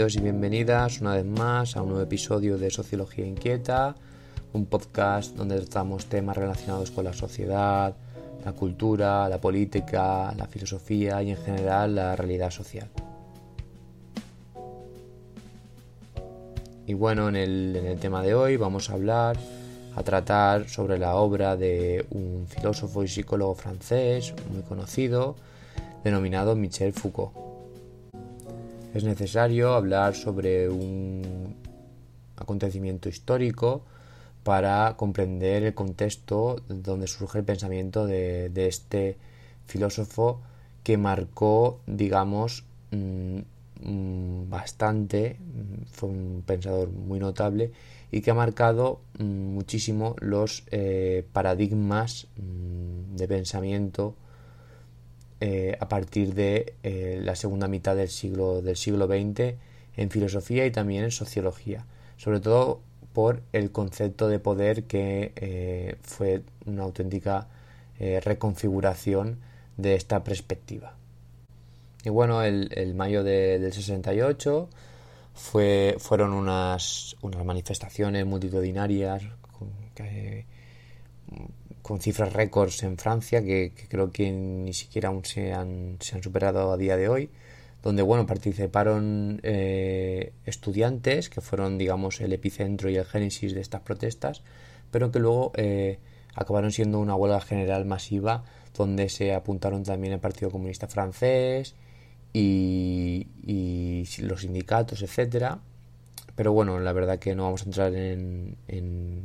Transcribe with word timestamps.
Bienvenidos 0.00 0.16
y 0.16 0.24
bienvenidas 0.24 1.00
una 1.02 1.14
vez 1.16 1.26
más 1.26 1.76
a 1.76 1.82
un 1.82 1.90
nuevo 1.90 2.02
episodio 2.02 2.56
de 2.56 2.70
Sociología 2.70 3.26
Inquieta, 3.26 3.94
un 4.54 4.64
podcast 4.64 5.36
donde 5.36 5.60
tratamos 5.60 6.06
temas 6.06 6.38
relacionados 6.38 6.90
con 6.90 7.04
la 7.04 7.12
sociedad, 7.12 7.94
la 8.42 8.52
cultura, 8.52 9.28
la 9.28 9.38
política, 9.38 10.32
la 10.38 10.46
filosofía 10.46 11.22
y 11.22 11.32
en 11.32 11.36
general 11.36 11.96
la 11.96 12.16
realidad 12.16 12.50
social. 12.50 12.88
Y 16.86 16.94
bueno, 16.94 17.28
en 17.28 17.36
el, 17.36 17.76
en 17.76 17.84
el 17.84 17.98
tema 17.98 18.22
de 18.22 18.34
hoy 18.34 18.56
vamos 18.56 18.88
a 18.88 18.94
hablar, 18.94 19.36
a 19.94 20.02
tratar 20.02 20.66
sobre 20.70 20.98
la 20.98 21.16
obra 21.16 21.58
de 21.58 22.06
un 22.08 22.46
filósofo 22.48 23.04
y 23.04 23.08
psicólogo 23.08 23.54
francés 23.54 24.32
muy 24.50 24.62
conocido, 24.62 25.36
denominado 26.02 26.56
Michel 26.56 26.94
Foucault 26.94 27.49
es 28.94 29.04
necesario 29.04 29.74
hablar 29.74 30.14
sobre 30.14 30.68
un 30.68 31.54
acontecimiento 32.36 33.08
histórico 33.08 33.82
para 34.42 34.94
comprender 34.96 35.62
el 35.62 35.74
contexto 35.74 36.56
donde 36.68 37.06
surge 37.06 37.38
el 37.38 37.44
pensamiento 37.44 38.06
de, 38.06 38.50
este 38.54 39.16
filósofo 39.66 40.40
que 40.82 40.96
marcó, 40.96 41.80
digamos, 41.86 42.64
mm, 42.90 43.38
mm, 43.82 44.50
bastante, 44.50 45.36
mm, 45.38 45.84
fue 45.92 46.08
un 46.08 46.42
pensador 46.44 46.90
muy 46.90 47.20
notable 47.20 47.72
y 48.10 48.22
que 48.22 48.30
ha 48.30 48.34
marcado 48.34 49.00
muchísimo 49.18 50.16
los 50.20 50.64
eh, 50.70 51.24
paradigmas 51.32 52.26
de 52.36 53.28
pensamiento 53.28 54.16
eh, 55.40 55.76
a 55.80 55.88
partir 55.88 56.34
de 56.34 56.74
eh, 56.82 57.18
la 57.22 57.34
segunda 57.34 57.66
mitad 57.66 57.96
del 57.96 58.10
siglo, 58.10 58.60
del 58.60 58.76
siglo 58.76 59.06
XX 59.06 59.54
en 59.96 60.10
filosofía 60.10 60.66
y 60.66 60.70
también 60.70 61.04
en 61.04 61.10
sociología, 61.10 61.86
sobre 62.18 62.40
todo 62.40 62.80
por 63.14 63.42
el 63.52 63.72
concepto 63.72 64.28
de 64.28 64.38
poder 64.38 64.84
que 64.84 65.32
eh, 65.36 65.96
fue 66.02 66.42
una 66.66 66.82
auténtica 66.82 67.48
reconfiguración 68.22 69.40
de 69.76 69.94
esta 69.94 70.24
perspectiva. 70.24 70.94
Y 72.02 72.08
bueno, 72.08 72.42
el, 72.42 72.94
mayo 72.94 73.22
del 73.22 73.70
68 73.70 74.70
fue, 75.34 75.96
fueron 75.98 76.32
unas, 76.32 77.14
unas 77.20 77.44
manifestaciones 77.44 78.24
multitudinarias 78.24 79.22
que, 79.94 80.46
con 81.90 82.00
cifras 82.00 82.32
récords 82.32 82.84
en 82.84 82.96
Francia 82.96 83.42
que, 83.42 83.72
creo 83.88 84.12
que 84.12 84.30
ni 84.30 84.72
siquiera 84.74 85.08
aún 85.08 85.24
se 85.24 85.52
han, 85.52 85.98
superado 86.00 86.70
a 86.70 86.76
día 86.76 86.96
de 86.96 87.08
hoy 87.08 87.30
donde 87.82 88.02
bueno 88.02 88.26
participaron 88.26 89.40
eh, 89.42 90.32
estudiantes 90.46 91.28
que 91.28 91.40
fueron 91.40 91.78
digamos 91.78 92.20
el 92.20 92.32
epicentro 92.32 92.90
y 92.90 92.96
el 92.96 93.04
génesis 93.04 93.54
de 93.54 93.60
estas 93.60 93.80
protestas 93.80 94.42
pero 94.92 95.10
que 95.10 95.18
luego 95.18 95.50
eh, 95.56 95.98
acabaron 96.36 96.70
siendo 96.70 97.00
una 97.00 97.16
huelga 97.16 97.40
general 97.40 97.86
masiva 97.86 98.44
donde 98.76 99.08
se 99.08 99.34
apuntaron 99.34 99.82
también 99.82 100.12
el 100.12 100.20
Partido 100.20 100.52
Comunista 100.52 100.86
francés 100.86 101.74
y, 102.32 103.26
y 103.42 104.06
los 104.22 104.42
sindicatos 104.42 105.02
etcétera 105.02 105.58
pero 106.34 106.52
bueno, 106.52 106.78
la 106.80 106.92
verdad 106.92 107.18
que 107.18 107.34
no 107.34 107.44
vamos 107.44 107.62
a 107.62 107.64
entrar 107.66 107.94
en, 107.94 108.56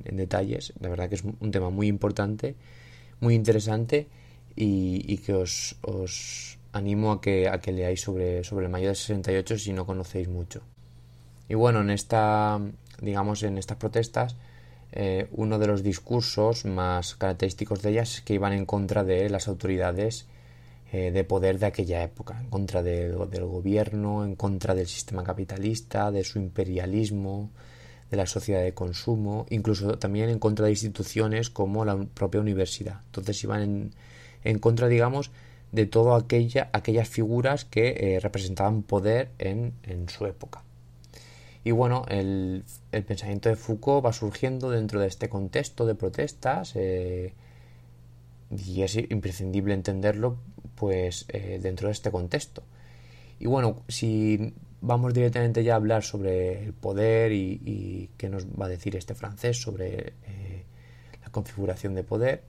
detalles. 0.03 0.73
La 0.79 0.89
verdad 0.89 1.09
que 1.09 1.15
es 1.15 1.23
un 1.23 1.51
tema 1.51 1.69
muy 1.69 1.87
importante, 1.87 2.55
muy 3.19 3.35
interesante 3.35 4.07
y, 4.55 5.17
que 5.17 5.33
os, 5.33 6.57
animo 6.71 7.11
a 7.11 7.21
que, 7.21 7.47
a 7.49 7.59
que 7.59 7.71
leáis 7.71 8.01
sobre, 8.01 8.43
sobre 8.43 8.65
el 8.65 8.71
mayo 8.71 8.87
del 8.87 8.95
68 8.95 9.57
si 9.57 9.73
no 9.73 9.85
conocéis 9.85 10.27
mucho. 10.27 10.61
Y 11.47 11.55
bueno, 11.55 11.81
en 11.81 11.89
esta, 11.89 12.59
digamos, 13.01 13.43
en 13.43 13.57
estas 13.57 13.77
protestas, 13.77 14.35
eh, 14.91 15.27
uno 15.31 15.59
de 15.59 15.67
los 15.67 15.83
discursos 15.83 16.65
más 16.65 17.15
característicos 17.15 17.81
de 17.81 17.91
ellas 17.91 18.15
es 18.15 18.21
que 18.21 18.33
iban 18.33 18.53
en 18.53 18.65
contra 18.65 19.03
de 19.03 19.29
las 19.29 19.47
autoridades 19.47 20.25
eh, 20.97 21.11
de 21.11 21.25
poder 21.25 21.59
de 21.59 21.65
aquella 21.65 22.03
época, 22.03 22.39
en 22.39 22.49
contra 22.49 22.81
del, 22.81 23.17
gobierno, 23.17 24.23
en 24.23 24.35
contra 24.37 24.73
del 24.73 24.87
sistema 24.87 25.25
capitalista, 25.25 26.09
de 26.09 26.23
su 26.23 26.39
imperialismo, 26.39 27.51
de 28.09 28.15
la 28.15 28.25
sociedad 28.25 28.61
de 28.63 28.73
consumo, 28.73 29.45
incluso 29.49 29.97
también 29.97 30.29
en 30.29 30.39
contra 30.39 30.67
de 30.67 30.71
instituciones 30.71 31.49
como 31.49 31.83
la 31.83 31.97
propia 31.97 32.39
universidad. 32.39 33.01
Entonces 33.07 33.43
iban 33.43 33.91
en, 34.45 34.59
contra, 34.59 34.87
digamos, 34.87 35.31
de 35.73 35.85
todas 35.85 36.23
aquella, 36.23 36.69
aquellas 36.71 37.09
figuras 37.09 37.65
que 37.65 37.89
eh, 37.89 38.19
representaban 38.21 38.81
poder 38.81 39.31
en, 39.37 39.73
su 40.07 40.25
época. 40.25 40.63
Y 41.65 41.71
bueno, 41.71 42.05
el, 42.07 42.63
pensamiento 43.05 43.49
de 43.49 43.57
Foucault 43.57 44.05
va 44.05 44.13
surgiendo 44.13 44.69
dentro 44.69 45.01
de 45.01 45.07
este 45.07 45.27
contexto 45.27 45.85
de 45.85 45.95
protestas 45.95 46.71
eh, 46.75 47.33
y 48.49 48.83
es 48.83 48.95
imprescindible 48.95 49.73
entenderlo 49.73 50.37
pues 50.75 51.25
eh, 51.29 51.59
dentro 51.61 51.87
de 51.87 51.93
este 51.93 52.11
contexto. 52.11 52.63
Y 53.39 53.47
bueno, 53.47 53.83
si 53.87 54.53
vamos 54.81 55.13
directamente 55.13 55.63
ya 55.63 55.73
a 55.73 55.75
hablar 55.77 56.03
sobre 56.03 56.63
el 56.63 56.73
poder 56.73 57.31
y, 57.31 58.09
qué 58.17 58.29
nos 58.29 58.45
va 58.45 58.65
a 58.65 58.69
decir 58.69 58.95
este 58.95 59.15
francés 59.15 59.61
sobre 59.61 60.13
eh, 60.27 60.63
la 61.23 61.31
configuración 61.31 61.95
de 61.95 62.03
poder, 62.03 62.43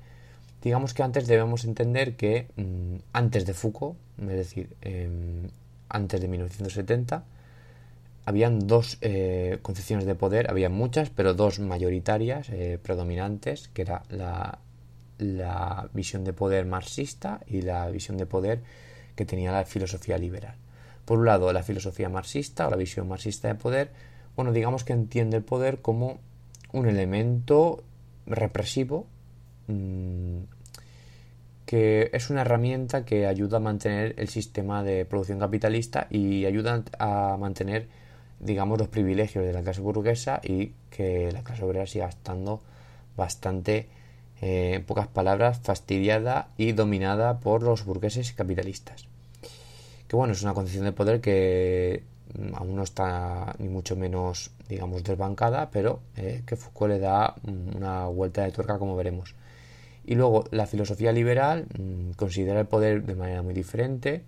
digamos 0.62 0.94
que 0.94 1.02
antes 1.02 1.26
debemos 1.26 1.64
entender 1.64 2.16
que 2.16 2.48
mm, 2.56 2.96
antes 3.12 3.46
de 3.46 3.54
Foucault, 3.54 3.96
es 4.20 4.26
decir, 4.26 4.76
em, 4.82 5.48
antes 5.88 6.20
de 6.20 6.28
1970, 6.28 7.24
habían 8.24 8.66
dos 8.66 8.98
eh, 9.02 9.58
concepciones 9.62 10.04
de 10.04 10.16
poder, 10.16 10.50
había 10.50 10.68
muchas, 10.68 11.10
pero 11.10 11.34
dos 11.34 11.60
mayoritarias, 11.60 12.48
predominantes, 12.82 13.68
que 13.68 13.82
era 13.82 14.02
la 14.10 14.58
la 15.18 15.88
visión 15.92 16.24
de 16.24 16.32
poder 16.32 16.66
marxista 16.66 17.40
y 17.46 17.62
la 17.62 17.88
visión 17.90 18.16
de 18.16 18.26
poder 18.26 18.62
que 19.14 19.24
tenía 19.24 19.52
la 19.52 19.64
filosofía 19.64 20.18
liberal. 20.18 20.56
Por 21.04 21.18
un 21.18 21.26
lado, 21.26 21.52
la 21.52 21.62
filosofía 21.62 22.08
marxista 22.08 22.66
o 22.66 22.70
la 22.70 22.76
visión 22.76 23.08
marxista 23.08 23.48
de 23.48 23.54
poder, 23.54 23.90
bueno, 24.34 24.52
digamos 24.52 24.84
que 24.84 24.92
entiende 24.92 25.36
el 25.36 25.44
poder 25.44 25.80
como 25.80 26.18
un 26.72 26.88
elemento 26.88 27.84
represivo 28.26 29.06
mm, 29.68 30.40
que 31.64 32.10
es 32.12 32.30
una 32.30 32.42
herramienta 32.42 33.04
que 33.04 33.26
ayuda 33.26 33.56
a 33.56 33.60
mantener 33.60 34.14
el 34.18 34.28
sistema 34.28 34.82
de 34.84 35.04
producción 35.04 35.40
capitalista 35.40 36.06
y 36.10 36.44
ayuda 36.44 36.84
a 36.98 37.36
mantener, 37.38 37.88
digamos, 38.38 38.78
los 38.78 38.88
privilegios 38.88 39.44
de 39.44 39.52
la 39.52 39.62
clase 39.62 39.80
burguesa 39.80 40.40
y 40.42 40.72
que 40.90 41.32
la 41.32 41.42
clase 41.42 41.64
obrera 41.64 41.86
siga 41.86 42.06
estando 42.06 42.62
bastante 43.16 43.88
eh, 44.42 44.74
en 44.74 44.84
pocas 44.84 45.08
palabras, 45.08 45.60
fastidiada 45.62 46.48
y 46.58 46.72
dominada 46.72 47.40
por 47.40 47.62
los 47.62 47.86
burgueses 47.86 48.32
capitalistas. 48.32 49.06
Que 50.08 50.16
bueno, 50.16 50.34
es 50.34 50.42
una 50.42 50.52
concepción 50.52 50.84
de 50.84 50.92
poder 50.92 51.22
que 51.22 52.02
mm, 52.38 52.54
aún 52.54 52.76
no 52.76 52.82
está 52.82 53.54
ni 53.58 53.68
mucho 53.68 53.96
menos, 53.96 54.50
digamos, 54.68 55.02
desbancada, 55.04 55.70
pero 55.70 56.00
eh, 56.16 56.42
que 56.46 56.56
Foucault 56.56 56.92
le 56.92 56.98
da 56.98 57.34
mm, 57.42 57.76
una 57.76 58.06
vuelta 58.08 58.42
de 58.44 58.52
tuerca, 58.52 58.78
como 58.78 58.94
veremos. 58.94 59.34
Y 60.04 60.14
luego, 60.16 60.44
la 60.50 60.66
filosofía 60.66 61.12
liberal 61.12 61.66
mm, 61.78 62.10
considera 62.12 62.60
el 62.60 62.66
poder 62.66 63.04
de 63.04 63.14
manera 63.14 63.42
muy 63.42 63.54
diferente, 63.54 64.22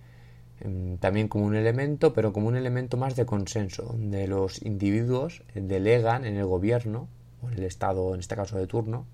también 0.99 1.28
como 1.28 1.44
un 1.46 1.54
elemento, 1.54 2.12
pero 2.12 2.32
como 2.32 2.49
un 2.49 2.56
elemento 2.56 2.96
más 2.96 3.14
de 3.14 3.25
consenso, 3.25 3.84
donde 3.84 4.26
los 4.26 4.61
individuos 4.62 5.44
delegan 5.54 6.25
en 6.25 6.37
el 6.37 6.46
gobierno, 6.46 7.06
o 7.43 7.49
en 7.49 7.58
el 7.58 7.64
Estado, 7.64 8.12
en 8.12 8.19
este 8.19 8.34
caso 8.34 8.58
de 8.58 8.66
turno, 8.66 9.06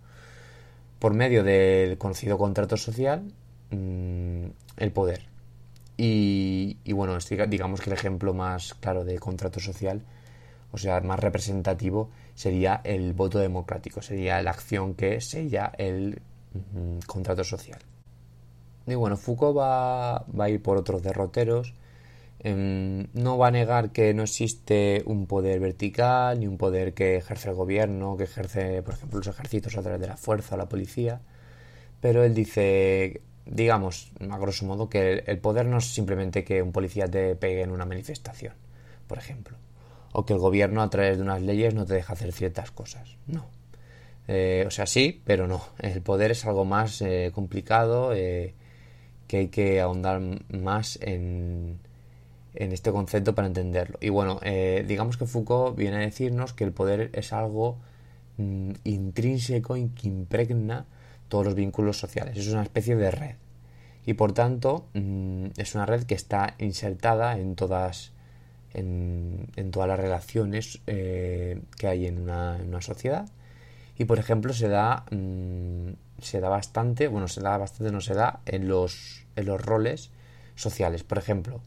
por 1.04 1.12
medio 1.12 1.44
del 1.44 1.98
conocido 1.98 2.38
contrato 2.38 2.78
social, 2.78 3.30
mm, 3.68 4.46
el 4.78 4.90
poder. 4.90 5.26
Y, 5.98 6.78
bueno, 6.94 7.18
digamos 7.46 7.82
que 7.82 7.90
el 7.90 7.94
ejemplo 7.94 8.32
más 8.32 8.72
claro 8.72 9.04
de 9.04 9.18
contrato 9.18 9.60
social, 9.60 10.00
o 10.72 10.78
sea, 10.78 11.02
más 11.02 11.20
representativo, 11.20 12.08
sería 12.34 12.80
el 12.84 13.12
voto 13.12 13.38
democrático, 13.38 14.00
sería 14.00 14.40
la 14.40 14.52
acción 14.52 14.94
que 14.94 15.20
sella 15.20 15.72
el 15.76 16.22
mm, 16.54 17.00
contrato 17.06 17.44
social. 17.44 17.80
Y 18.86 18.94
bueno, 18.94 19.18
Foucault 19.18 19.58
va, 19.58 20.20
va 20.20 20.44
a 20.46 20.48
ir 20.48 20.62
por 20.62 20.78
otros 20.78 21.02
derroteros. 21.02 21.74
Em, 22.40 23.06
no 23.14 23.38
va 23.38 23.48
a 23.48 23.50
negar 23.50 23.90
que 23.90 24.12
no 24.12 24.24
existe 24.24 25.02
un 25.06 25.26
poder 25.26 25.60
vertical, 25.60 26.40
ni 26.40 26.46
un 26.46 26.58
poder 26.58 26.92
que 26.92 27.16
ejerce 27.16 27.48
el 27.48 27.54
gobierno, 27.54 28.16
que 28.16 28.24
ejerce, 28.24 28.82
por 28.82 28.94
ejemplo, 28.94 29.18
los 29.18 29.28
ejércitos 29.28 29.76
a 29.76 29.82
través 29.82 30.00
de 30.00 30.08
la 30.08 30.16
fuerza 30.16 30.54
o 30.54 30.58
la 30.58 30.68
policía. 30.68 31.20
Pero 32.00 32.22
él 32.24 32.34
dice, 32.34 33.22
digamos, 33.46 34.12
a 34.20 34.38
grosso 34.38 34.66
modo, 34.66 34.88
que 34.88 35.24
el 35.26 35.38
poder 35.38 35.66
no 35.66 35.78
es 35.78 35.86
simplemente 35.86 36.44
que 36.44 36.62
un 36.62 36.72
policía 36.72 37.08
te 37.08 37.34
pegue 37.36 37.62
en 37.62 37.70
una 37.70 37.86
manifestación, 37.86 38.54
por 39.06 39.18
ejemplo. 39.18 39.56
O 40.12 40.26
que 40.26 40.34
el 40.34 40.38
gobierno 40.38 40.82
a 40.82 40.90
través 40.90 41.16
de 41.16 41.22
unas 41.22 41.42
leyes 41.42 41.74
no 41.74 41.86
te 41.86 41.94
deja 41.94 42.12
hacer 42.12 42.32
ciertas 42.32 42.70
cosas. 42.70 43.16
No. 43.26 43.46
Eh, 44.28 44.64
o 44.66 44.70
sea, 44.70 44.86
sí, 44.86 45.22
pero 45.24 45.46
no. 45.48 45.62
El 45.78 46.02
poder 46.02 46.30
es 46.32 46.44
algo 46.46 46.64
más 46.64 47.00
eh, 47.02 47.30
complicado. 47.34 48.12
Eh, 48.14 48.54
que 49.26 49.38
hay 49.38 49.48
que 49.48 49.80
ahondar 49.80 50.20
más 50.50 50.98
en, 51.00 51.78
en 52.54 52.72
este 52.72 52.92
concepto 52.92 53.34
para 53.34 53.46
entenderlo. 53.46 53.98
Y 54.00 54.08
bueno, 54.08 54.40
eh, 54.42 54.84
digamos 54.86 55.16
que 55.16 55.26
Foucault 55.26 55.76
viene 55.76 55.96
a 55.96 56.00
decirnos 56.00 56.52
que 56.52 56.64
el 56.64 56.72
poder 56.72 57.10
es 57.12 57.32
algo 57.32 57.78
mm, 58.38 58.70
intrínseco 58.84 59.76
y 59.76 59.88
que 59.88 60.08
impregna 60.08 60.86
todos 61.28 61.44
los 61.44 61.54
vínculos 61.54 61.98
sociales. 61.98 62.36
Es 62.36 62.48
una 62.48 62.62
especie 62.62 62.96
de 62.96 63.10
red. 63.10 63.34
Y 64.06 64.14
por 64.14 64.32
tanto, 64.32 64.86
mm, 64.94 65.46
es 65.56 65.74
una 65.74 65.86
red 65.86 66.04
que 66.04 66.14
está 66.14 66.54
insertada 66.58 67.38
en 67.38 67.56
todas, 67.56 68.12
en, 68.72 69.48
todas 69.72 69.88
las 69.88 69.98
relaciones 69.98 70.80
eh, 70.86 71.60
que 71.78 71.86
hay 71.88 72.06
en 72.06 72.20
una, 72.20 72.58
en 72.60 72.68
una, 72.68 72.82
sociedad. 72.82 73.28
Y 73.96 74.04
por 74.04 74.18
ejemplo, 74.18 74.52
se 74.52 74.68
da 74.68 75.04
mm, 75.10 75.92
se 76.24 76.40
da 76.40 76.48
bastante, 76.48 77.08
bueno, 77.08 77.28
se 77.28 77.40
da 77.40 77.56
bastante, 77.58 77.92
no 77.92 78.00
se 78.00 78.14
da 78.14 78.40
en 78.46 78.68
los, 78.68 79.26
en 79.36 79.46
los 79.46 79.60
roles 79.60 80.10
sociales. 80.54 81.04
Por 81.04 81.18
ejemplo, 81.18 81.60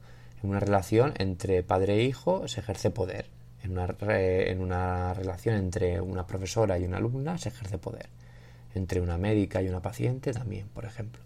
en 0.44 0.50
una 0.50 0.60
relación 0.60 1.13
entre 1.18 1.63
padre 1.63 1.95
e 1.95 2.04
hijo 2.04 2.48
se 2.48 2.60
ejerce 2.60 2.89
poder. 2.89 3.30
En 3.63 3.72
una, 3.72 3.88
en 4.07 4.62
una 4.62 5.13
relación 5.13 5.56
entre 5.56 6.00
una 6.00 6.28
profesora 6.28 6.78
y 6.78 6.86
una 6.86 6.98
alumna 6.98 7.38
se 7.38 7.50
ejerce 7.50 7.78
poder. 7.78 8.10
Entre 8.75 9.01
una 9.01 9.18
médica 9.18 9.62
y 9.62 9.68
una 9.68 9.81
paciente 9.81 10.31
también, 10.31 10.68
por 10.69 10.86
ejemplo. 10.86 11.22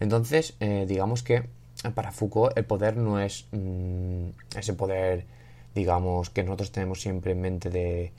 Entonces, 0.00 0.54
eh, 0.60 0.84
digamos 0.86 1.22
que 1.22 1.48
para 1.94 2.12
Foucault 2.12 2.56
el 2.56 2.64
poder 2.64 2.96
no 2.96 3.20
es 3.20 3.46
mm, 3.52 4.30
ese 4.56 4.74
poder, 4.74 5.26
digamos, 5.74 6.30
que 6.30 6.42
nosotros 6.42 6.72
tenemos 6.72 7.00
siempre 7.00 7.32
en 7.32 7.40
mente 7.40 7.70
de 7.70 8.12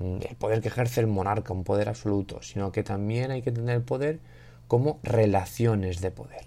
el 0.00 0.36
poder 0.36 0.62
que 0.62 0.68
ejerce 0.68 1.00
el 1.00 1.06
monarca, 1.06 1.52
un 1.52 1.64
poder 1.64 1.88
absoluto, 1.88 2.42
sino 2.42 2.72
que 2.72 2.82
también 2.82 3.30
hay 3.30 3.42
que 3.42 3.52
tener 3.52 3.76
el 3.76 3.82
poder 3.82 4.18
como 4.66 4.98
relaciones 5.02 6.00
de 6.00 6.10
poder, 6.10 6.46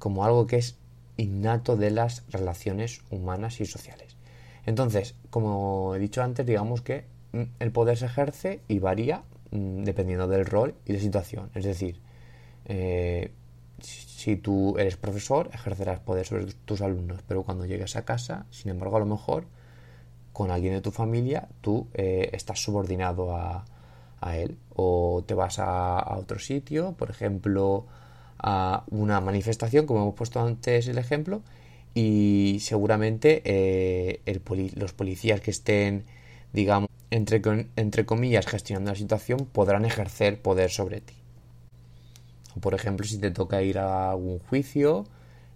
como 0.00 0.24
algo 0.24 0.48
que 0.48 0.56
es 0.56 0.76
innato 1.18 1.76
de 1.76 1.90
las 1.90 2.24
relaciones 2.30 3.02
humanas 3.10 3.60
y 3.60 3.66
sociales. 3.66 4.16
Entonces, 4.64 5.14
como 5.28 5.94
he 5.94 5.98
dicho 5.98 6.22
antes, 6.22 6.46
digamos 6.46 6.80
que 6.80 7.04
mm, 7.32 7.42
el 7.60 7.72
poder 7.72 7.98
se 7.98 8.06
ejerce 8.06 8.60
y 8.68 8.78
varía 8.78 9.24
mm, 9.50 9.84
dependiendo 9.84 10.26
del 10.26 10.46
rol 10.46 10.74
y 10.86 10.94
de 10.94 11.00
situación. 11.00 11.50
Es 11.54 11.64
decir, 11.64 12.00
eh, 12.64 13.32
si 13.80 14.36
tú 14.36 14.76
eres 14.78 14.96
profesor, 14.96 15.50
ejercerás 15.52 16.00
poder 16.00 16.26
sobre 16.26 16.46
tus 16.64 16.80
alumnos, 16.80 17.20
pero 17.26 17.42
cuando 17.42 17.66
llegues 17.66 17.96
a 17.96 18.04
casa, 18.04 18.46
sin 18.50 18.70
embargo, 18.70 18.96
a 18.96 19.00
lo 19.00 19.06
mejor 19.06 19.44
con 20.32 20.50
alguien 20.50 20.74
de 20.74 20.80
tu 20.80 20.90
familia, 20.90 21.48
tú 21.60 21.88
eh, 21.94 22.30
estás 22.32 22.62
subordinado 22.62 23.36
a, 23.36 23.64
él. 24.34 24.58
O 24.74 25.24
te 25.26 25.34
vas 25.34 25.58
a, 25.58 26.16
otro 26.18 26.38
sitio, 26.38 26.92
por 26.92 27.10
ejemplo, 27.10 27.86
a 28.38 28.84
una 28.90 29.20
manifestación, 29.20 29.86
como 29.86 30.02
hemos 30.02 30.14
puesto 30.14 30.40
antes 30.40 30.88
el 30.88 30.98
ejemplo, 30.98 31.42
y 31.94 32.58
seguramente 32.60 33.42
eh, 33.44 34.20
los 34.76 34.92
policías 34.92 35.40
que 35.40 35.50
estén, 35.50 36.04
digamos, 36.52 36.88
entre, 37.10 37.40
entre 37.76 38.06
comillas, 38.06 38.46
gestionando 38.46 38.92
la 38.92 38.96
situación, 38.96 39.46
podrán 39.46 39.84
ejercer 39.84 40.40
poder 40.40 40.70
sobre 40.70 41.00
ti. 41.00 41.14
O, 42.56 42.60
por 42.60 42.74
ejemplo, 42.74 43.06
si 43.06 43.18
te 43.18 43.30
toca 43.30 43.62
ir 43.62 43.78
a 43.78 44.10
algún 44.10 44.38
juicio, 44.38 45.06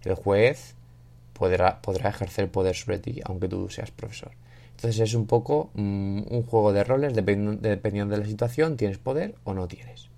el 0.03 0.15
juez 0.15 0.75
podrá, 1.33 1.81
podrá 1.81 2.09
ejercer 2.09 2.49
poder 2.49 2.75
sobre 2.75 2.99
ti, 2.99 3.21
aunque 3.25 3.47
tú 3.47 3.69
seas 3.69 3.91
profesor. 3.91 4.31
Entonces 4.75 4.99
es 4.99 5.13
un 5.13 5.27
poco 5.27 5.69
mm, 5.75 6.23
un 6.29 6.43
juego 6.43 6.73
de 6.73 6.83
roles, 6.83 7.13
dependiendo, 7.13 8.15
de 8.15 8.17
la 8.17 8.25
situación, 8.25 8.75
tienes 8.75 8.97
poder 8.97 9.35
o 9.43 9.53
no 9.53 9.67
tienes. 9.67 10.09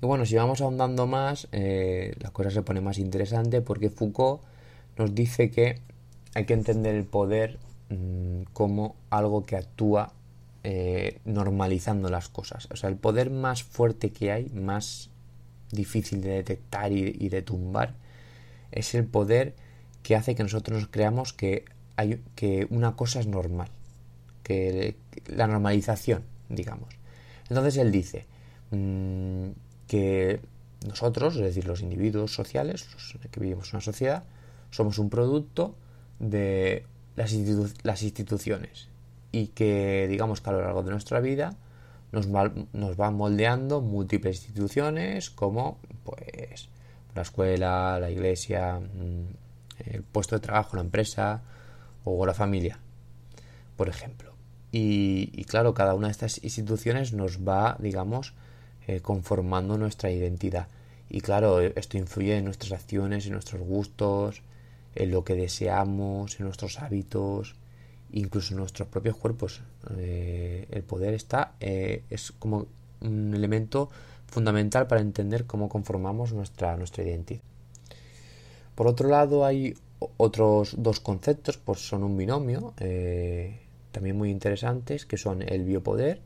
Y 0.00 0.06
bueno, 0.06 0.24
si 0.26 0.36
vamos 0.36 0.60
ahondando 0.60 1.06
más, 1.06 1.48
eh, 1.52 2.14
la 2.20 2.30
cosa 2.30 2.50
se 2.50 2.62
pone 2.62 2.80
más 2.80 2.98
interesante 2.98 3.60
porque 3.60 3.90
Foucault 3.90 4.42
nos 4.96 5.14
dice 5.14 5.50
que 5.50 5.80
hay 6.34 6.44
que 6.44 6.54
entender 6.54 6.94
el 6.94 7.04
poder 7.04 7.58
mm, 7.90 8.42
como 8.52 8.94
algo 9.10 9.44
que 9.44 9.56
actúa 9.56 10.12
eh, 10.62 11.20
normalizando 11.24 12.10
las 12.10 12.28
cosas. 12.28 12.68
O 12.70 12.76
sea, 12.76 12.90
el 12.90 12.96
poder 12.96 13.30
más 13.30 13.62
fuerte 13.62 14.10
que 14.10 14.30
hay, 14.30 14.48
más 14.50 15.10
difícil 15.72 16.20
de 16.20 16.30
detectar 16.30 16.92
y, 16.92 17.28
de 17.28 17.42
tumbar, 17.42 17.94
es 18.70 18.94
el 18.94 19.04
poder 19.04 19.54
que 20.02 20.14
hace 20.14 20.34
que 20.34 20.42
nosotros 20.42 20.80
nos 20.80 20.88
creamos 20.90 21.32
que 21.32 21.64
hay, 21.96 22.22
que 22.34 22.66
una 22.70 22.96
cosa 22.96 23.20
es 23.20 23.26
normal, 23.26 23.68
que 24.42 24.96
la 25.26 25.46
normalización, 25.46 26.22
digamos. 26.48 26.94
Entonces 27.48 27.76
él 27.76 27.90
dice 27.90 28.26
mm, 28.70 29.48
que 29.88 30.40
nosotros, 30.86 31.34
es 31.36 31.42
decir, 31.42 31.66
los 31.66 31.80
individuos 31.80 32.32
sociales, 32.32 32.88
los 32.92 33.16
que 33.30 33.40
vivimos 33.40 33.70
en 33.70 33.76
una 33.76 33.80
sociedad, 33.80 34.22
somos 34.70 34.98
un 34.98 35.10
producto 35.10 35.74
de 36.20 36.84
las, 37.16 37.32
instituciones 38.02 38.88
y 39.32 39.48
que 39.48 40.06
digamos 40.08 40.40
que 40.40 40.50
a 40.50 40.52
lo 40.52 40.60
largo 40.60 40.82
de 40.84 40.90
nuestra 40.90 41.20
vida 41.20 41.56
nos, 42.12 42.28
nos 42.28 42.96
van 42.96 43.14
moldeando 43.14 43.80
múltiples 43.80 44.44
instituciones 44.44 45.30
como 45.30 45.78
pues 46.04 46.68
la 47.14 47.22
escuela, 47.22 47.98
la 47.98 48.10
iglesia, 48.10 48.78
mm, 48.78 49.90
el 49.90 50.02
puesto 50.02 50.36
de 50.36 50.40
trabajo, 50.40 50.76
la 50.76 50.82
empresa, 50.82 51.42
o 52.04 52.26
la 52.26 52.34
familia, 52.34 52.78
por 53.76 53.88
ejemplo. 53.88 54.32
Y, 54.70 55.44
claro, 55.44 55.72
cada 55.72 55.94
una 55.94 56.08
de 56.08 56.12
estas 56.12 56.42
instituciones 56.44 57.12
nos 57.12 57.38
va, 57.38 57.76
digamos, 57.78 58.34
eh, 58.88 59.00
conformando 59.02 59.76
nuestra 59.76 60.10
identidad. 60.10 60.66
Y 61.10 61.20
claro, 61.20 61.60
esto 61.60 61.98
influye 61.98 62.38
en 62.38 62.46
nuestras 62.46 62.72
acciones, 62.72 63.26
en 63.26 63.32
nuestros 63.32 63.60
gustos, 63.60 64.40
en 64.94 65.10
lo 65.10 65.24
que 65.24 65.34
deseamos, 65.34 66.40
en 66.40 66.46
nuestros 66.46 66.78
hábitos, 66.78 67.54
incluso 68.12 68.54
en 68.54 68.60
nuestros 68.60 68.88
propios 68.88 69.14
cuerpos. 69.14 69.60
Eh, 69.98 70.66
el 70.70 70.82
poder 70.84 71.12
está, 71.12 71.52
eh, 71.60 72.02
es 72.08 72.32
como 72.32 72.66
un 73.02 73.34
elemento 73.34 73.90
fundamental 74.26 74.86
para 74.86 75.02
entender 75.02 75.44
cómo 75.44 75.68
conformamos 75.68 76.32
nuestra, 76.32 76.74
nuestra 76.78 77.04
identidad. 77.04 77.42
Por 78.74 78.86
otro 78.86 79.10
lado, 79.10 79.44
hay 79.44 79.76
otros 80.16 80.76
dos 80.78 80.98
conceptos 81.00 81.58
pues 81.58 81.86
son 81.86 82.04
un 82.04 82.16
binomio 82.16 82.72
también 83.92 84.16
muy 84.16 84.30
interesantes 84.30 85.04
que 85.04 85.18
son 85.18 85.42
el 85.42 85.64
biopoder 85.64 86.22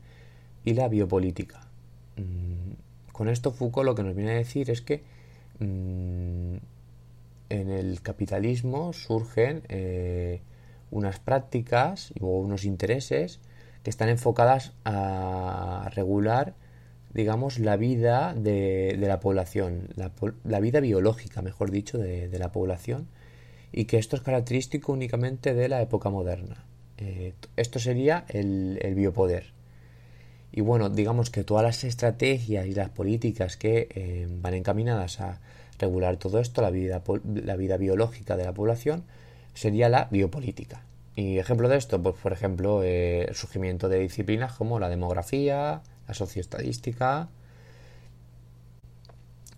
y 0.63 0.75
la 0.75 0.87
biopolítica. 0.87 1.72
Mm, 2.17 3.11
con 3.11 3.29
esto 3.29 3.51
Foucault 3.51 3.85
lo 3.85 3.95
que 3.95 4.03
nos 4.03 4.15
viene 4.15 4.31
a 4.31 4.35
decir 4.35 4.69
es 4.69 4.81
que 4.81 5.03
mm, 5.59 6.55
en 7.49 7.69
el 7.69 8.01
capitalismo 8.01 8.93
surgen 8.93 9.63
eh, 9.69 10.41
unas 10.91 11.19
prácticas 11.19 12.13
o 12.19 12.39
unos 12.39 12.65
intereses 12.65 13.39
que 13.83 13.89
están 13.89 14.09
enfocadas 14.09 14.73
a 14.85 15.89
regular 15.93 16.55
digamos 17.13 17.59
la 17.59 17.77
vida 17.77 18.33
de, 18.33 18.95
la 18.99 19.19
población 19.19 19.89
la, 19.95 20.59
vida 20.59 20.79
biológica 20.79 21.41
mejor 21.41 21.69
dicho 21.69 21.97
de 21.97 22.39
la 22.39 22.51
población 22.51 23.07
y 23.73 23.85
que 23.85 23.97
esto 23.97 24.15
es 24.15 24.21
característico 24.21 24.93
únicamente 24.93 25.53
de 25.53 25.67
la 25.67 25.81
época 25.81 26.09
moderna. 26.09 26.63
Eh, 26.99 27.33
esto 27.57 27.79
sería 27.79 28.23
el, 28.29 28.79
biopoder. 28.95 29.51
Y 30.55 30.61
bueno, 30.61 30.89
digamos 30.89 31.31
que 31.31 31.43
todas 31.43 31.63
las 31.63 31.83
estrategias 31.83 32.67
y 32.67 32.75
las 32.75 32.89
políticas 32.89 33.57
que 33.57 33.87
eh, 33.89 34.27
van 34.29 34.53
encaminadas 34.53 35.19
a 35.19 35.39
regular 35.79 36.17
todo 36.17 36.39
esto, 36.39 36.61
la 36.61 36.69
vida, 36.69 37.01
la 37.23 37.55
vida 37.55 37.77
biológica 37.77 38.37
de 38.37 38.45
la 38.45 38.53
población, 38.53 39.03
sería 39.55 39.89
la 39.89 40.07
biopolítica. 40.11 40.83
Y 41.15 41.39
ejemplo 41.39 41.67
de 41.69 41.77
esto, 41.77 42.01
pues 42.03 42.15
por 42.21 42.33
ejemplo, 42.33 42.83
eh, 42.83 43.25
el 43.29 43.35
surgimiento 43.35 43.89
de 43.89 43.97
disciplinas 43.97 44.53
como 44.53 44.79
la 44.79 44.89
demografía, 44.89 45.81
la 46.07 46.13
socioestadística, 46.13 47.29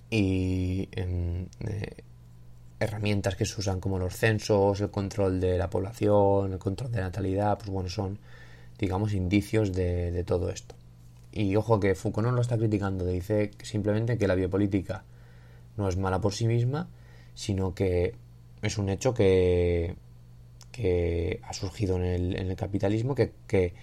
y 0.10 0.88
em, 0.94 1.48
herramientas 2.80 3.36
que 3.36 3.46
se 3.46 3.60
usan 3.60 3.82
como 3.82 4.00
los 4.00 4.16
censos, 4.16 4.80
el 4.80 4.92
control 4.92 5.42
de 5.42 5.58
la 5.58 5.70
población, 5.70 6.54
el 6.54 6.60
control 6.60 6.92
de 6.94 7.02
natalidad, 7.02 7.58
pues 7.58 7.70
bueno, 7.70 7.90
son, 7.90 8.18
digamos, 8.80 9.14
indicios 9.14 9.74
de 9.74 10.24
todo 10.26 10.50
esto. 10.50 10.76
Y 11.36 11.56
ojo 11.58 11.82
que 11.82 11.96
Foucault 11.96 12.26
no 12.26 12.32
lo 12.34 12.42
está 12.42 12.58
criticando, 12.58 13.06
dice 13.06 13.52
simplemente 13.62 14.18
que 14.18 14.26
la 14.26 14.36
biopolítica 14.36 15.04
no 15.76 15.90
es 15.90 15.98
mala 15.98 16.22
por 16.22 16.34
sí 16.34 16.48
misma, 16.48 16.88
sino 17.34 17.76
que 17.76 18.16
es 18.62 18.78
un 18.78 18.88
hecho 18.88 19.14
que, 19.14 19.96
que 20.72 21.42
ha 21.44 21.52
surgido 21.52 21.98
en 21.98 22.04
el, 22.04 22.56
capitalismo, 22.56 23.16
que, 23.16 23.34
que, 23.48 23.74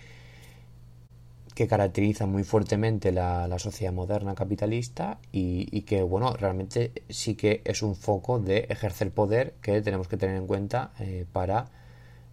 caracteriza 1.69 2.27
muy 2.27 2.43
fuertemente 2.43 3.13
la, 3.13 3.59
sociedad 3.59 3.93
moderna 3.93 4.35
capitalista 4.35 5.19
y, 5.31 5.83
que, 5.83 6.03
bueno, 6.03 6.33
realmente 6.33 6.91
sí 7.11 7.35
que 7.35 7.61
es 7.67 7.83
un 7.83 7.95
foco 7.97 8.41
de 8.41 8.67
ejercer 8.71 9.13
poder 9.13 9.53
que 9.61 9.81
tenemos 9.83 10.09
que 10.09 10.17
tener 10.17 10.37
en 10.37 10.47
cuenta 10.47 10.93
eh, 10.99 11.27
para, 11.31 11.71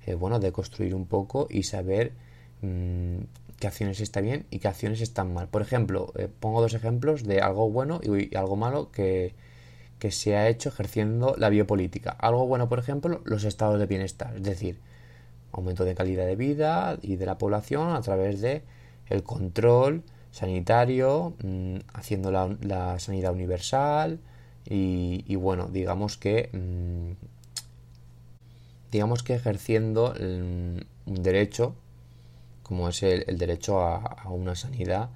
eh, 0.08 0.16
bueno, 0.16 0.40
deconstruir 0.40 0.96
un 0.96 1.06
poco 1.06 1.48
y 1.50 1.64
saber 1.64 2.14
mmm, 2.62 3.20
qué 3.60 3.68
acciones 3.68 4.00
están 4.00 4.24
bien 4.24 4.46
y 4.50 4.60
qué 4.60 4.68
acciones 4.68 5.02
están 5.02 5.34
mal. 5.34 5.48
Por 5.48 5.62
ejemplo, 5.62 6.14
eh, 6.18 6.30
pongo 6.40 6.62
dos 6.62 6.74
ejemplos 6.74 7.24
de 7.24 7.42
algo 7.42 7.70
bueno 7.70 8.00
y, 8.04 8.36
algo 8.36 8.56
malo 8.56 8.92
que, 8.92 9.36
que 10.00 10.12
se 10.12 10.36
ha 10.36 10.48
hecho 10.48 10.70
ejerciendo 10.70 11.36
la 11.38 11.50
biopolítica. 11.50 12.12
Algo 12.12 12.48
bueno, 12.48 12.70
por 12.70 12.80
ejemplo, 12.80 13.22
los 13.26 13.44
estados 13.44 13.80
de 13.80 13.86
bienestar, 13.86 14.36
es 14.36 14.44
decir, 14.44 14.80
aumento 15.52 15.86
de 15.86 15.96
calidad 15.96 16.26
de 16.26 16.36
vida 16.36 16.98
y 17.02 17.18
de 17.18 17.26
la 17.26 17.38
población 17.38 17.90
a 17.96 18.02
través 18.02 18.42
de 18.42 18.64
el 19.08 19.24
control 19.24 20.04
sanitario, 20.32 21.34
mmm, 21.44 21.78
haciendo 21.94 22.32
la, 22.32 23.00
sanidad 23.00 23.34
universal 23.34 24.20
y, 24.66 25.36
bueno, 25.36 25.68
digamos 25.68 26.18
que 26.18 26.50
mmm, 26.54 27.14
digamos 28.92 29.24
que 29.24 29.34
ejerciendo 29.36 30.14
el, 30.16 30.86
un 31.06 31.24
derecho 31.24 31.76
como 32.70 32.88
es 32.88 33.02
el, 33.02 33.40
derecho 33.40 33.82
a, 33.82 34.30
una 34.30 34.54
sanidad, 34.54 35.10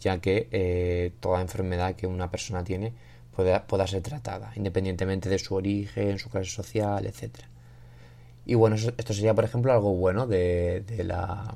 ya 0.00 0.20
que 0.20 0.48
eh, 0.50 1.12
toda 1.20 1.40
enfermedad 1.40 1.94
que 1.94 2.08
una 2.08 2.28
persona 2.28 2.64
tiene 2.64 2.92
pueda, 3.36 3.68
pueda 3.68 3.86
ser 3.86 4.02
tratada, 4.02 4.50
independientemente 4.56 5.28
de 5.28 5.38
su 5.38 5.54
origen, 5.54 6.18
su 6.18 6.28
clase 6.28 6.50
social, 6.50 7.06
etc. 7.06 7.38
Y 8.46 8.56
bueno, 8.56 8.74
esto 8.74 9.14
sería, 9.14 9.32
por 9.32 9.44
ejemplo, 9.44 9.72
algo 9.72 9.94
bueno 9.94 10.26
de, 10.26 10.80
de, 10.80 11.04
la, 11.04 11.54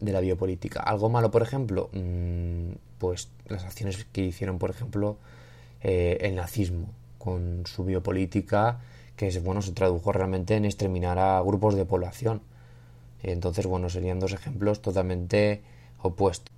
de 0.00 0.12
la 0.12 0.18
biopolítica. 0.18 0.80
Algo 0.80 1.08
malo, 1.08 1.30
por 1.30 1.42
ejemplo, 1.42 1.88
mmm, 1.92 2.72
pues 2.98 3.28
las 3.46 3.62
acciones 3.64 4.04
que 4.10 4.22
hicieron, 4.22 4.58
por 4.58 4.70
ejemplo, 4.70 5.18
eh, 5.82 6.18
el 6.22 6.34
nazismo 6.34 6.88
con 7.16 7.62
su 7.66 7.84
biopolítica, 7.84 8.80
que 9.14 9.28
es, 9.28 9.40
bueno, 9.40 9.62
se 9.62 9.70
tradujo 9.70 10.10
realmente 10.10 10.56
en 10.56 10.64
exterminar 10.64 11.20
a 11.20 11.40
grupos 11.42 11.76
de 11.76 11.84
población. 11.84 12.42
Entonces, 13.22 13.66
bueno, 13.66 13.88
serían 13.88 14.20
dos 14.20 14.32
ejemplos 14.32 14.82
totalmente 14.82 15.62
opuestos. 16.00 16.52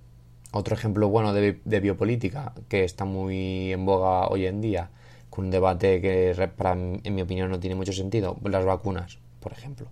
Otro 0.51 0.75
ejemplo 0.75 1.09
bueno 1.09 1.33
de, 1.33 1.79
biopolítica 1.81 2.53
que 2.69 2.83
está 2.83 3.05
muy 3.05 3.73
en 3.73 3.85
boga 3.85 4.27
hoy 4.27 4.45
en 4.45 4.61
día, 4.61 4.89
con 5.29 5.45
un 5.45 5.51
debate 5.51 6.01
que 6.01 6.33
para, 6.55 6.73
en 6.73 7.15
mi 7.15 7.21
opinión 7.21 7.49
no 7.49 7.59
tiene 7.59 7.75
mucho 7.75 7.93
sentido, 7.93 8.37
las 8.43 8.65
vacunas, 8.65 9.19
por 9.41 9.51
ejemplo. 9.51 9.87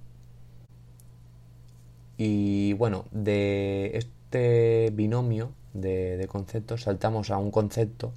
Y 2.17 2.73
bueno, 2.73 3.05
de 3.11 3.91
este 3.97 4.89
binomio 4.93 5.51
de, 5.73 6.17
de 6.17 6.27
conceptos 6.27 6.83
saltamos 6.83 7.29
a 7.31 7.37
un 7.37 7.51
concepto 7.51 8.13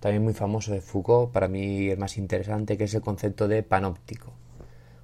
también 0.00 0.24
muy 0.24 0.32
famoso 0.32 0.72
de 0.72 0.80
Foucault, 0.80 1.30
para 1.30 1.46
mí 1.46 1.90
el 1.90 1.98
más 1.98 2.16
interesante, 2.16 2.78
que 2.78 2.84
es 2.84 2.94
el 2.94 3.02
concepto 3.02 3.48
de 3.48 3.62
panóptico. 3.62 4.32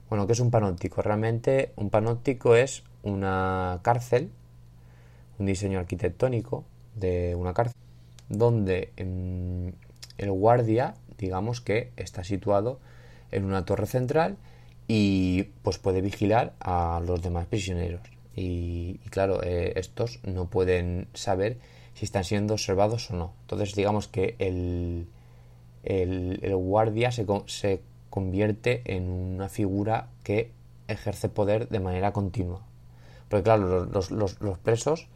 Bueno, 0.09 0.27
¿qué 0.27 0.35
es 0.35 0.41
un 0.41 0.51
panóptico? 0.51 1.03
Realmente 1.03 1.73
un 1.77 1.91
panóptico 1.91 2.55
es 2.55 2.85
una 3.03 3.81
cárcel 3.83 4.31
un 5.39 5.47
diseño 5.47 5.79
arquitectónico 5.79 6.65
de 6.95 7.35
una 7.35 7.53
cárcel 7.55 7.77
donde 8.29 8.93
en 8.97 9.75
el 10.19 10.31
guardia 10.33 10.95
digamos 11.19 11.61
que 11.61 11.93
está 11.97 12.25
situado 12.25 12.79
en 13.31 13.45
una 13.45 13.65
torre 13.65 13.87
central 13.87 14.37
y 14.89 15.45
pues 15.63 15.79
puede 15.79 16.01
vigilar 16.01 16.55
a 16.61 17.03
los 17.05 17.21
demás 17.23 17.47
prisioneros 17.47 18.03
y, 18.35 18.99
claro 19.11 19.43
eh, 19.43 19.73
estos 19.77 20.21
no 20.25 20.47
pueden 20.49 21.09
saber 21.15 21.59
si 21.95 22.05
están 22.05 22.25
siendo 22.25 22.55
observados 22.55 23.11
o 23.11 23.17
no 23.17 23.33
entonces 23.43 23.75
digamos 23.75 24.09
que 24.09 24.37
el, 24.39 25.09
el, 25.83 26.39
el 26.43 26.57
guardia 26.57 27.11
se, 27.13 27.27
se 27.47 27.81
convierte 28.17 28.83
en 28.85 29.03
una 29.11 29.49
figura 29.49 30.09
que 30.23 30.51
ejerce 30.89 31.29
poder 31.29 31.69
de 31.69 31.81
manera 31.81 32.13
continua 32.13 32.63
porque 33.29 33.45
claro 33.45 33.87
los, 33.87 34.11
los, 34.11 34.59
presos 34.59 35.09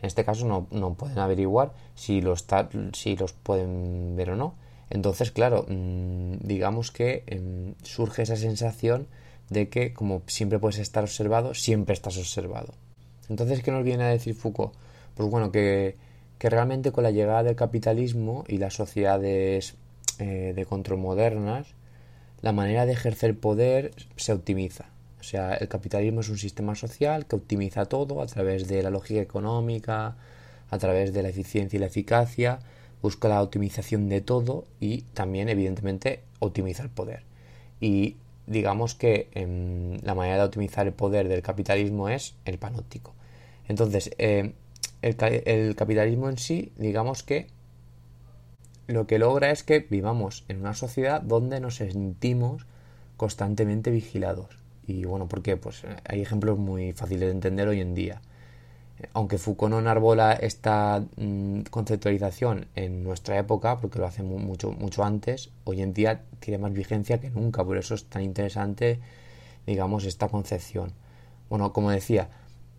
en 0.00 0.06
este 0.06 0.24
caso 0.24 0.46
no, 0.46 0.66
no 0.70 0.94
pueden 0.94 1.18
averiguar 1.18 1.72
si 1.94 2.20
los, 2.20 2.44
si 2.92 3.16
los 3.16 3.32
pueden 3.32 4.14
ver 4.16 4.30
o 4.30 4.36
no. 4.36 4.54
Entonces, 4.90 5.32
claro, 5.32 5.66
mmm, 5.68 6.34
digamos 6.40 6.92
que 6.92 7.24
eh, 7.26 7.74
surge 7.82 8.22
esa 8.22 8.36
sensación 8.36 9.08
de 9.50 9.68
que 9.68 9.92
como 9.92 10.22
siempre 10.26 10.58
puedes 10.58 10.78
estar 10.78 11.02
observado, 11.02 11.52
siempre 11.54 11.94
estás 11.94 12.16
observado. 12.16 12.74
Entonces, 13.28 13.62
¿qué 13.62 13.72
nos 13.72 13.84
viene 13.84 14.04
a 14.04 14.08
decir 14.08 14.34
Foucault? 14.34 14.72
Pues 15.14 15.28
bueno, 15.28 15.50
que, 15.50 15.96
que 16.38 16.48
realmente 16.48 16.92
con 16.92 17.02
la 17.02 17.10
llegada 17.10 17.42
del 17.42 17.56
capitalismo 17.56 18.44
y 18.46 18.58
las 18.58 18.74
sociedades 18.74 19.74
eh, 20.20 20.52
de 20.54 20.64
control 20.64 21.00
modernas, 21.00 21.74
la 22.42 22.52
manera 22.52 22.86
de 22.86 22.92
ejercer 22.92 23.38
poder 23.38 23.92
se 24.16 24.32
optimiza. 24.32 24.86
O 25.20 25.24
sea, 25.24 25.54
el 25.54 25.68
capitalismo 25.68 26.20
es 26.20 26.28
un 26.28 26.38
sistema 26.38 26.74
social 26.74 27.26
que 27.26 27.36
optimiza 27.36 27.86
todo 27.86 28.22
a 28.22 28.26
través 28.26 28.68
de 28.68 28.82
la 28.82 28.90
lógica 28.90 29.20
económica, 29.20 30.16
a 30.70 30.78
través 30.78 31.12
de 31.12 31.22
la 31.22 31.28
eficiencia 31.30 31.76
y 31.76 31.80
la 31.80 31.86
eficacia, 31.86 32.60
busca 33.02 33.28
la 33.28 33.42
optimización 33.42 34.08
de 34.08 34.20
todo 34.20 34.64
y 34.80 35.02
también, 35.14 35.48
evidentemente, 35.48 36.20
optimiza 36.38 36.82
el 36.82 36.90
poder. 36.90 37.22
Y 37.80 38.16
digamos 38.46 38.94
que 38.94 39.28
eh, 39.34 39.98
la 40.02 40.14
manera 40.14 40.38
de 40.38 40.44
optimizar 40.44 40.86
el 40.86 40.92
poder 40.92 41.28
del 41.28 41.42
capitalismo 41.42 42.08
es 42.08 42.34
el 42.44 42.58
panóptico. 42.58 43.14
Entonces, 43.68 44.10
el, 44.18 44.54
el 45.02 45.74
capitalismo 45.76 46.28
en 46.28 46.38
sí, 46.38 46.72
digamos 46.76 47.22
que 47.22 47.46
lo 48.88 49.06
que 49.06 49.20
logra 49.20 49.50
es 49.52 49.62
que 49.62 49.86
vivamos 49.88 50.44
en 50.48 50.60
una 50.60 50.74
sociedad 50.74 51.22
donde 51.22 51.60
nos 51.60 51.76
sentimos 51.76 52.66
constantemente 53.16 53.90
vigilados 53.90 54.58
y 54.88 55.04
bueno, 55.04 55.28
¿por 55.28 55.42
qué? 55.42 55.56
Pues 55.56 55.84
eh, 55.84 55.96
hay 56.06 56.22
ejemplos 56.22 56.58
muy 56.58 56.92
fáciles 56.94 57.28
de 57.28 57.30
entender 57.30 57.68
hoy 57.68 57.80
en 57.80 57.94
día. 57.94 58.22
Aunque 59.12 59.38
Foucault 59.38 59.70
no 59.70 59.78
enarbola 59.78 60.32
esta 60.32 61.04
mmm, 61.16 61.60
conceptualización 61.70 62.66
en 62.74 63.04
nuestra 63.04 63.38
época, 63.38 63.78
porque 63.78 63.98
lo 63.98 64.06
hace 64.06 64.22
mucho, 64.22 64.72
mucho 64.72 65.04
antes, 65.04 65.50
hoy 65.64 65.82
en 65.82 65.92
día 65.92 66.22
tiene 66.40 66.58
más 66.58 66.72
vigencia 66.72 67.20
que 67.20 67.30
nunca, 67.30 67.64
por 67.64 67.76
eso 67.76 67.94
es 67.94 68.06
tan 68.06 68.22
interesante, 68.22 68.98
digamos, 69.66 70.04
esta 70.04 70.28
concepción. 70.28 70.92
Bueno, 71.50 71.72
como 71.72 71.90
decía, 71.90 72.30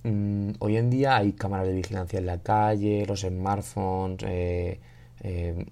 mmm, 0.04 0.52
hoy 0.60 0.78
en 0.78 0.90
día 0.90 1.16
hay 1.18 1.34
cámaras 1.34 1.68
de 1.68 1.76
vigilancia 1.76 2.20
en 2.20 2.26
la 2.26 2.40
calle, 2.40 3.06
los 3.06 3.22
smartphones, 3.22 4.24
eh, 4.28 4.80
eh, 5.22 5.66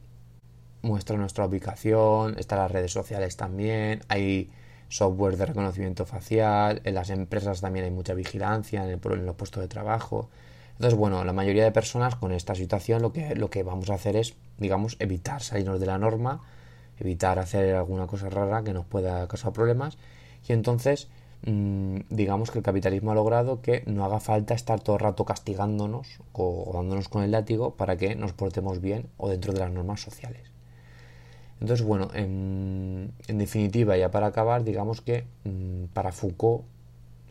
muestran 0.87 1.19
nuestra 1.19 1.45
ubicación, 1.45 2.39
están 2.39 2.59
las 2.59 2.71
redes 2.71 2.91
sociales 2.91 3.35
también, 3.35 4.01
hay 4.07 4.49
software 4.89 5.37
de 5.37 5.45
reconocimiento 5.45 6.05
facial, 6.05 6.81
en 6.85 6.95
las 6.95 7.09
empresas 7.09 7.61
también 7.61 7.85
hay 7.85 7.91
mucha 7.91 8.13
vigilancia 8.13 8.83
en, 8.83 8.89
el, 8.89 8.99
en, 9.03 9.25
los 9.25 9.35
puestos 9.35 9.61
de 9.61 9.67
trabajo. 9.67 10.29
Entonces, 10.73 10.97
bueno, 10.97 11.23
la 11.23 11.33
mayoría 11.33 11.63
de 11.63 11.71
personas 11.71 12.15
con 12.15 12.31
esta 12.31 12.55
situación 12.55 13.01
lo 13.01 13.11
que, 13.11 13.35
lo 13.35 13.49
que 13.49 13.63
vamos 13.63 13.89
a 13.89 13.95
hacer 13.95 14.15
es, 14.15 14.35
digamos, 14.57 14.95
evitar 14.99 15.41
salirnos 15.41 15.79
de 15.79 15.87
la 15.87 15.97
norma, 15.97 16.41
evitar 16.99 17.37
hacer 17.39 17.75
alguna 17.75 18.07
cosa 18.07 18.29
rara 18.29 18.63
que 18.63 18.73
nos 18.73 18.85
pueda 18.85 19.27
causar 19.27 19.53
problemas 19.53 19.97
y 20.47 20.53
entonces 20.53 21.09
mmm, 21.45 21.97
digamos 22.09 22.51
que 22.51 22.59
el 22.59 22.63
capitalismo 22.63 23.11
ha 23.11 23.15
logrado 23.15 23.61
que 23.61 23.83
no 23.85 24.05
haga 24.05 24.19
falta 24.19 24.53
estar 24.53 24.79
todo 24.79 24.95
el 24.95 25.01
rato 25.01 25.25
castigándonos 25.25 26.19
o, 26.33 26.63
o 26.67 26.73
dándonos 26.73 27.09
con 27.09 27.23
el 27.23 27.31
látigo 27.31 27.75
para 27.75 27.97
que 27.97 28.15
nos 28.15 28.33
portemos 28.33 28.81
bien 28.81 29.07
o 29.17 29.29
dentro 29.29 29.53
de 29.53 29.59
las 29.59 29.71
normas 29.71 30.01
sociales. 30.01 30.56
Entonces, 31.59 31.85
bueno, 31.85 32.09
en, 32.13 33.13
definitiva, 33.27 33.97
ya 33.97 34.11
para 34.11 34.27
acabar, 34.27 34.63
digamos 34.63 35.01
que 35.01 35.25
mmm, 35.43 35.85
para 35.93 36.11
Foucault 36.11 36.65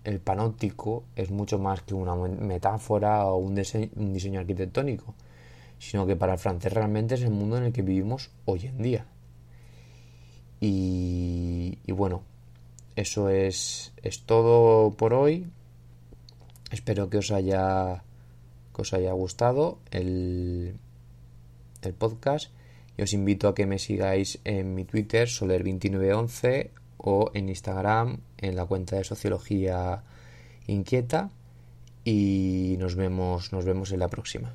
el 0.05 0.21
panóptico 0.21 1.05
es 1.17 1.31
mucho 1.31 1.59
más 1.59 1.83
que 1.83 1.95
una 1.95 2.15
metáfora 2.15 3.27
o 3.27 3.37
un 3.39 3.55
diseño, 3.57 4.39
arquitectónico, 4.39 5.15
sino 5.81 6.07
que 6.07 6.15
para 6.15 6.35
el 6.35 6.39
francés 6.39 6.73
realmente 6.73 7.17
es 7.17 7.23
el 7.23 7.31
mundo 7.31 7.59
en 7.59 7.65
el 7.65 7.73
que 7.73 7.83
vivimos 7.83 8.31
hoy 8.45 8.67
en 8.67 8.79
día. 8.83 9.07
Y, 10.61 11.77
bueno, 11.89 12.23
eso 12.95 13.31
es, 13.31 13.93
todo 14.27 14.93
por 14.93 15.13
hoy. 15.13 15.49
Espero 16.71 17.11
que 17.11 17.19
os 17.19 17.33
haya, 17.33 18.05
que 18.75 18.83
os 18.83 18.93
haya 18.93 19.13
gustado 19.13 19.79
el 19.91 20.79
podcast 21.99 22.51
Y 22.97 23.03
os 23.03 23.13
invito 23.13 23.49
a 23.49 23.55
que 23.55 23.67
me 23.67 23.79
sigáis 23.79 24.41
en 24.45 24.75
mi 24.75 24.85
Twitter, 24.85 25.29
soler2911, 25.29 26.71
o 26.99 27.31
en 27.35 27.49
Instagram, 27.49 28.19
en 28.39 28.57
la 28.57 28.65
cuenta 28.65 28.97
de 28.97 29.05
Sociología 29.05 30.03
Inquieta. 30.67 31.31
Y 32.05 32.77
nos 32.79 32.95
vemos, 32.95 33.53
nos 33.53 33.65
vemos 33.65 33.93
en 33.93 34.01
la 34.01 34.09
próxima. 34.09 34.55